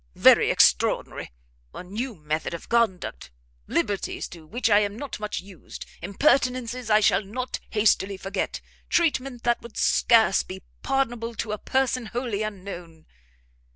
[0.15, 1.31] "Very extraordinary!
[1.75, 3.29] a new method of conduct!
[3.67, 5.85] liberties to which I am not much used!
[6.01, 12.07] impertinences I shall not hastily forget, treatment that would scarce be pardonable to a person
[12.07, 13.05] wholly unknown!